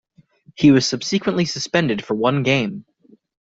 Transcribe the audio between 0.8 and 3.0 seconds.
subsequently suspended for one game.